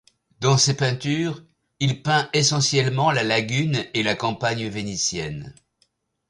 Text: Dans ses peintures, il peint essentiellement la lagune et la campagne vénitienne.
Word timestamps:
Dans 0.39 0.57
ses 0.57 0.75
peintures, 0.75 1.43
il 1.79 2.01
peint 2.01 2.27
essentiellement 2.33 3.11
la 3.11 3.21
lagune 3.23 3.85
et 3.93 4.01
la 4.01 4.15
campagne 4.15 4.67
vénitienne. 4.67 5.53